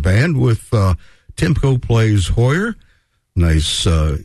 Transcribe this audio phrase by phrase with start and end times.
[0.00, 0.94] The band with uh,
[1.36, 2.74] Timko Plays Hoyer.
[3.36, 4.16] Nice uh,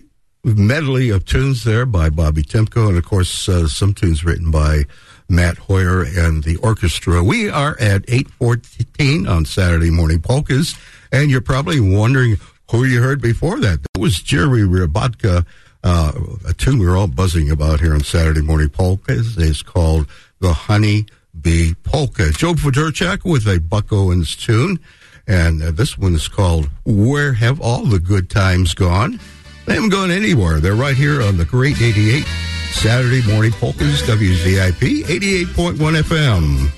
[0.46, 4.84] medley of tunes there by Bobby Timko, and of course, uh, some tunes written by
[5.28, 7.22] Matt Hoyer and the orchestra.
[7.26, 10.76] We are at 8.14 on Saturday Morning Polkas,
[11.12, 12.38] and you're probably wondering
[12.72, 13.82] who you heard before that.
[13.82, 15.46] That was Jerry Rabatka,
[15.84, 16.12] uh,
[16.48, 19.38] a tune we are all buzzing about here on Saturday Morning Polkas.
[19.38, 20.08] It's called
[20.40, 21.08] The Honey
[21.42, 22.32] Bee Polka.
[22.32, 24.80] Joe Fedorchak with a Buck Owens tune,
[25.28, 29.20] and uh, this one is called Where Have All the Good Times Gone?
[29.66, 30.60] They haven't gone anywhere.
[30.60, 32.24] They're right here on the Great 88
[32.72, 36.72] Saturday Morning Polkas, WZIP 88.1 FM.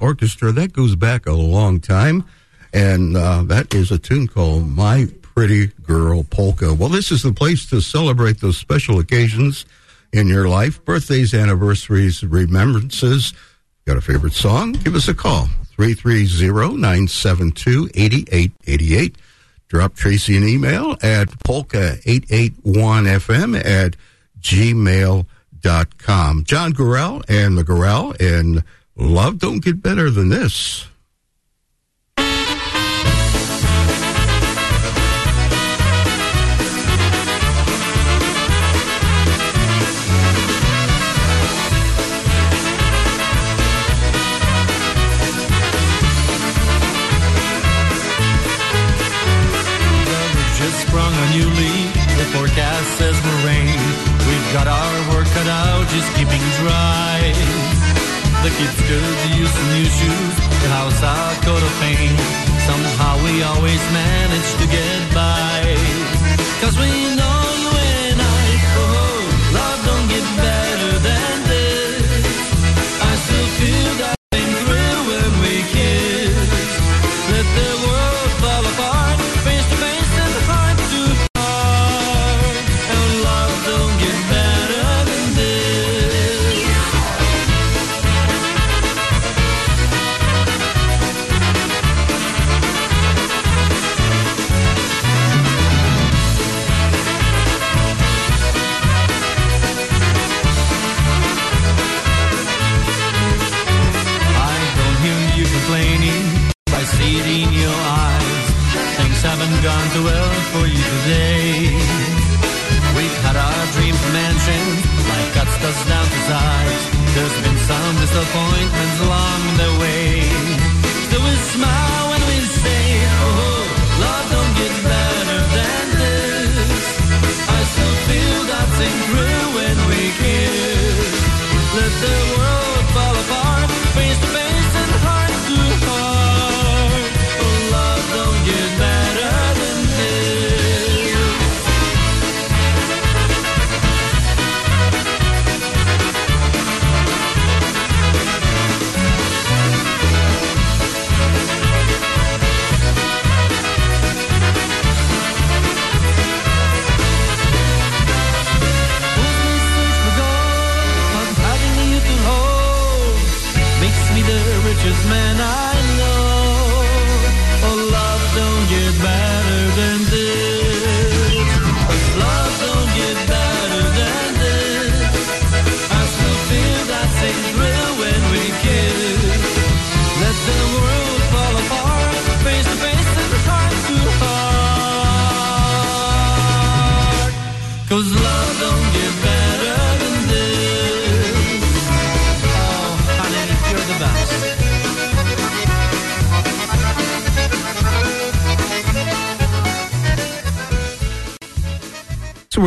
[0.00, 0.52] Orchestra.
[0.52, 2.24] That goes back a long time.
[2.72, 6.74] And uh, that is a tune called My Pretty Girl Polka.
[6.74, 9.64] Well, this is the place to celebrate those special occasions
[10.12, 13.32] in your life birthdays, anniversaries, remembrances.
[13.86, 14.72] Got a favorite song?
[14.72, 19.16] Give us a call 330 972 8888.
[19.68, 23.96] Drop Tracy an email at polka881fm at
[24.40, 25.24] gmail.com.
[26.44, 28.64] John Gorell and the Gorell and
[29.00, 30.86] Love don't get better than this.
[50.86, 51.92] sprung a new lead.
[52.18, 53.78] The forecast says we'll rain.
[54.26, 56.42] We've got our work cut out, just keeping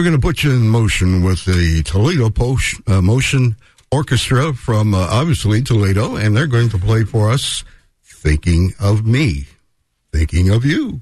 [0.04, 3.56] we're going to put you in motion with the Toledo Post, uh, Motion
[3.90, 7.64] Orchestra from uh, obviously Toledo, and they're going to play for us
[8.04, 9.46] Thinking of Me,
[10.12, 11.00] Thinking of You.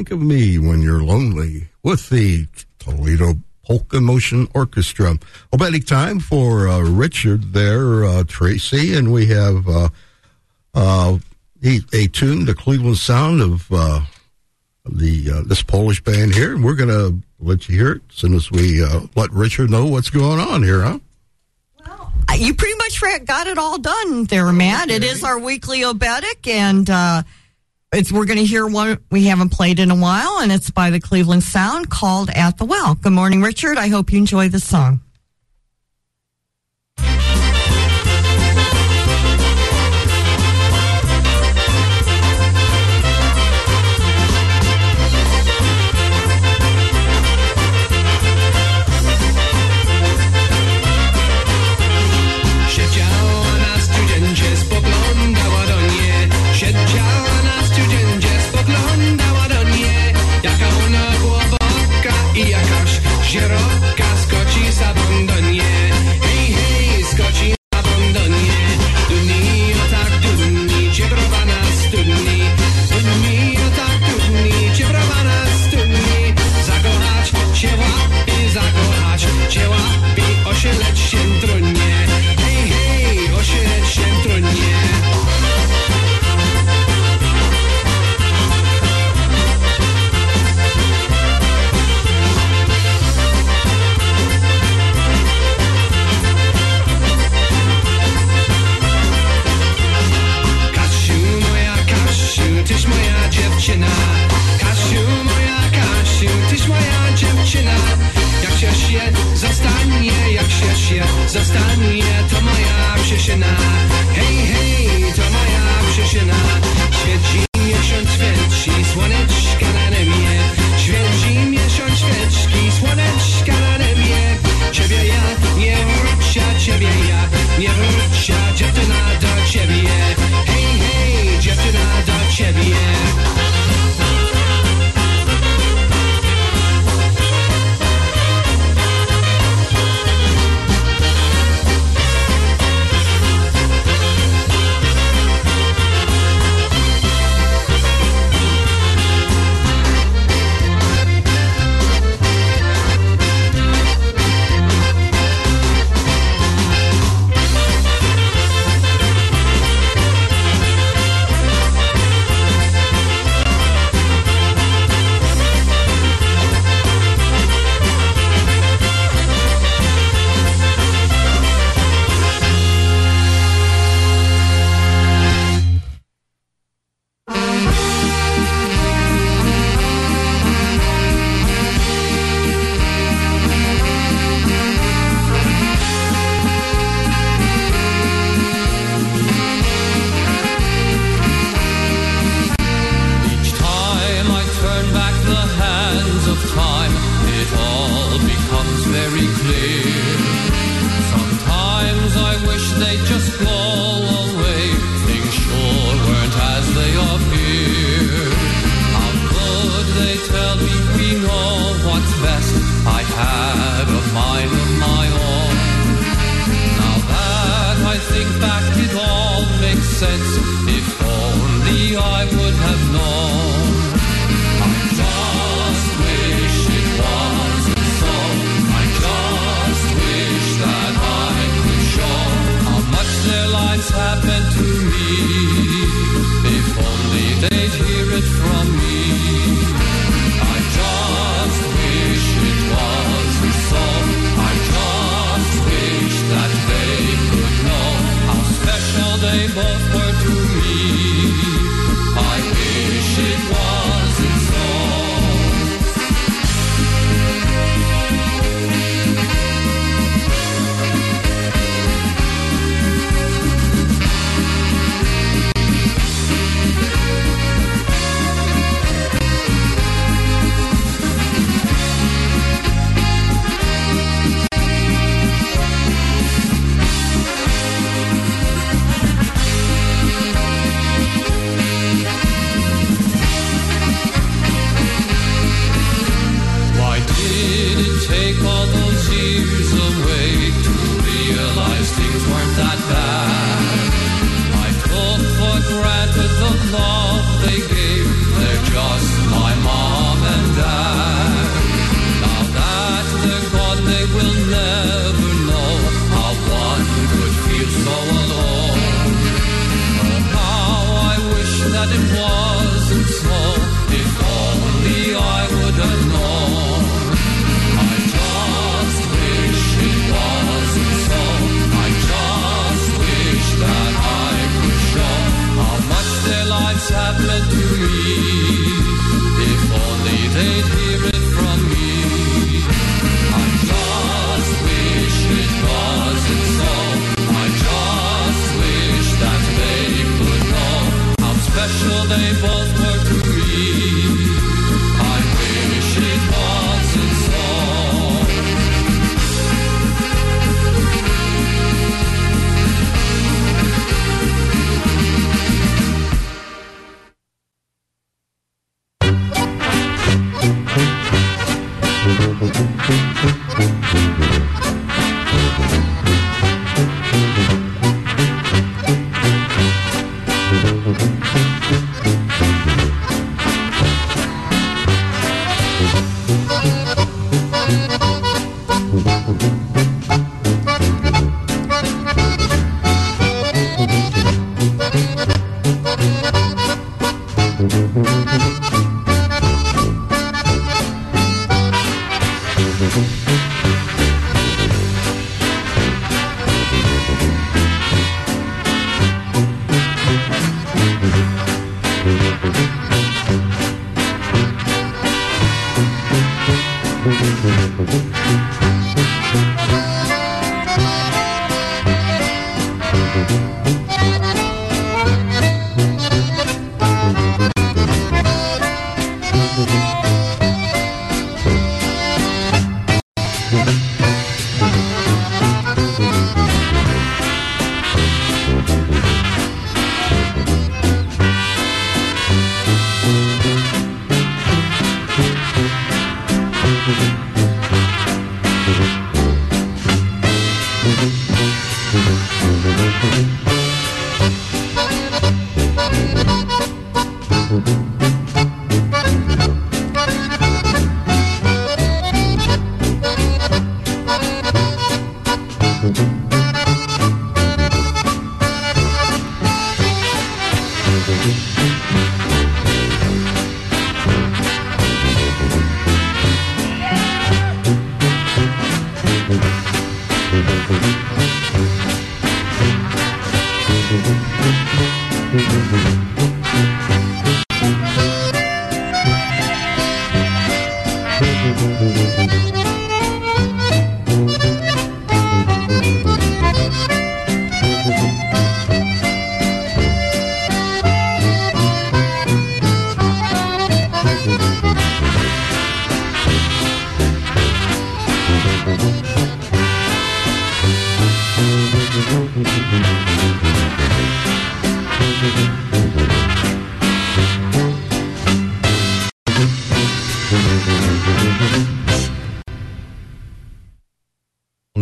[0.00, 2.46] Think of me when you're lonely with the
[2.78, 5.18] Toledo Polka Motion Orchestra.
[5.52, 9.88] Obetic time for uh, Richard there, uh, Tracy, and we have uh,
[10.72, 11.18] uh,
[11.62, 14.00] a, tune, the Cleveland sound of uh,
[14.86, 16.54] the uh, this Polish band here.
[16.54, 19.68] And we're going to let you hear it as soon as we uh, let Richard
[19.68, 20.98] know what's going on here, huh?
[21.84, 24.88] Uh, You pretty much got it all done there, Matt.
[24.88, 27.22] It is our weekly obetic, and uh,
[27.92, 30.90] it's we're going to hear one we haven't played in a while, and it's by
[30.90, 33.78] the Cleveland Sound called "At the Well." Good morning, Richard.
[33.78, 35.00] I hope you enjoy the song.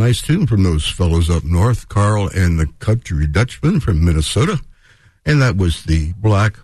[0.08, 4.58] Nice tune from those fellows up north, Karl and the Country Dutchmen from Minnesota.
[5.26, 6.58] And that was the Black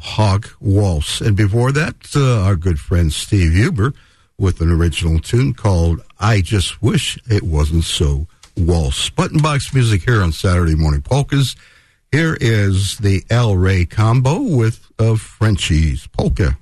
[0.00, 1.20] Hawk Waltz.
[1.20, 3.92] And before that, uh, our good friend Steve Huber
[4.38, 9.08] with an original tune called I Just Wish It Wasn't So Waltz.
[9.08, 11.54] Button box music here on Saturday Morning Polkas.
[12.10, 16.58] Here is the Al Ray combo with uh, Frenchie's Polka.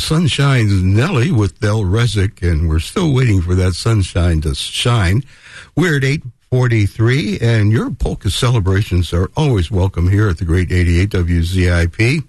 [0.00, 5.24] the Sunshine Nelly with Del Rezick, and we're still waiting for that sunshine to shine.
[5.76, 11.10] We're at 843, and your polka celebrations are always welcome here at the Great 88
[11.10, 12.24] WZIP.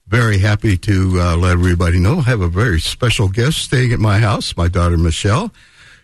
[0.07, 2.19] Very happy to uh, let everybody know.
[2.19, 5.53] I have a very special guest staying at my house, my daughter Michelle.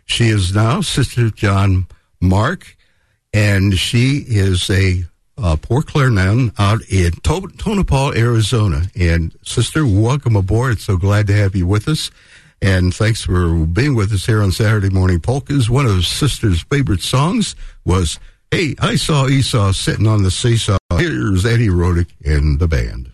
[0.07, 1.87] She is now Sister John
[2.21, 2.77] Mark,
[3.33, 5.05] and she is a
[5.37, 8.83] uh, Poor Clare nun out in to- Tonopah, Arizona.
[8.99, 10.81] And Sister, welcome aboard.
[10.81, 12.11] So glad to have you with us.
[12.61, 15.71] And thanks for being with us here on Saturday Morning Polkas.
[15.71, 17.55] One of Sister's favorite songs
[17.85, 18.19] was
[18.51, 20.79] Hey, I saw Esau sitting on the seesaw.
[20.97, 23.13] Here's Eddie Rodick and the band.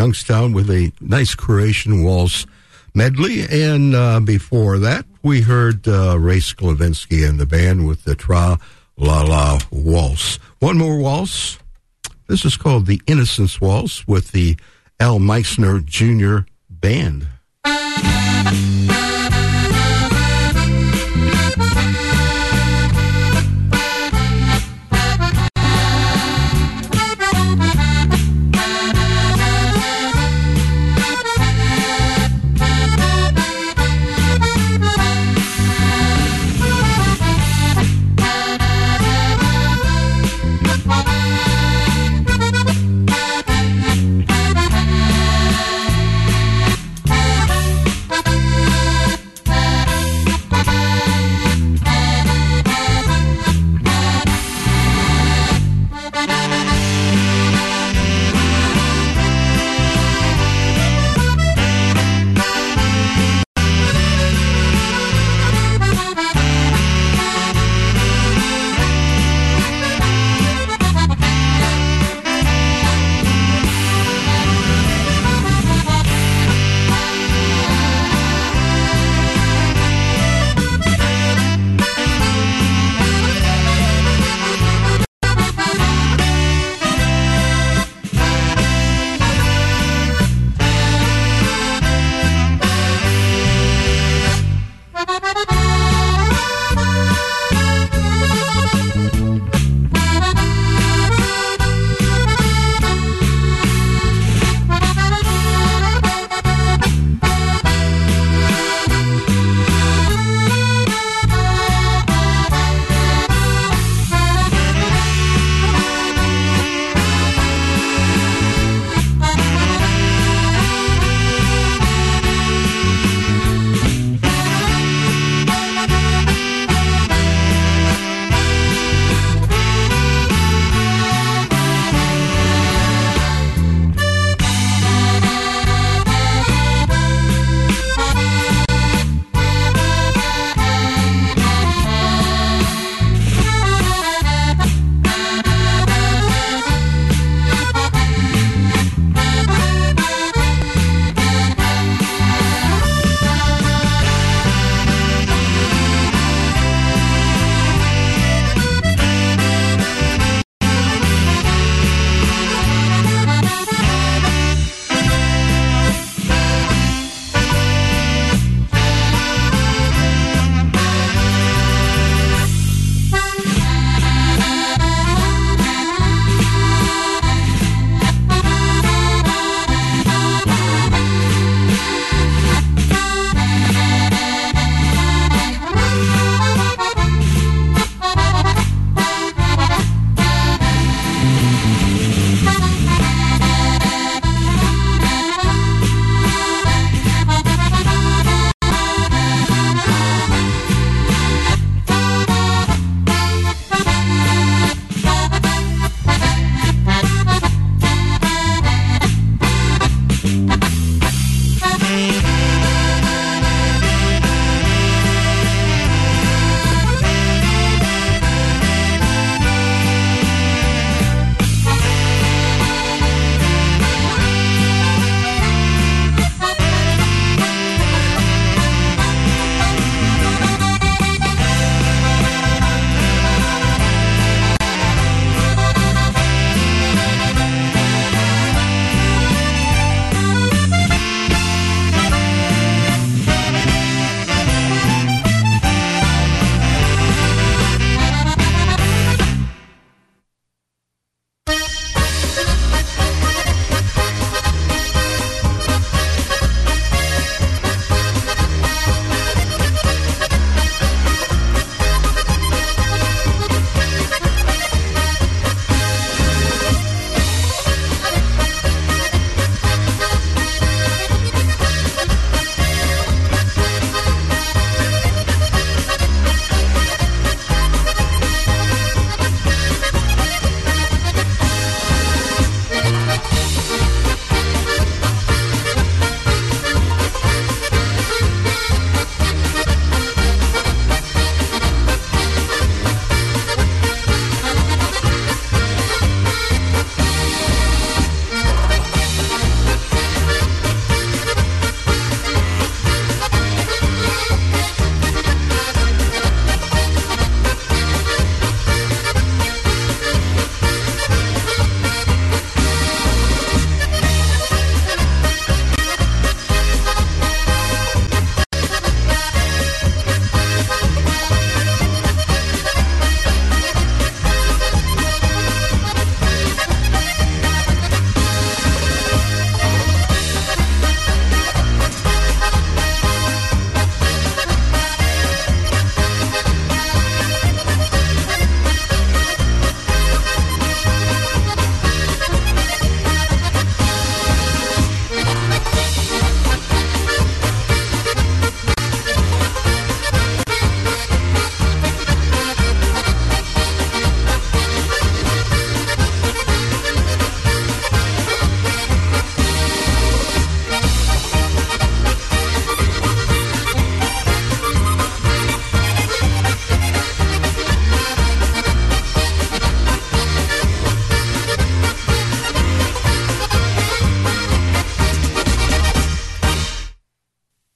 [0.00, 2.46] Youngstown with a nice Croatian waltz
[2.94, 3.44] medley.
[3.50, 8.58] And uh, before that, we heard uh, Ray Sklavinsky and the band with the Tra
[8.96, 10.38] La La Waltz.
[10.58, 11.58] One more waltz.
[12.28, 14.56] This is called the Innocence Waltz with the
[14.98, 16.46] Al Meissner Jr.
[16.70, 17.28] Band.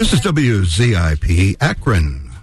[0.05, 2.34] This is WZIP Akron.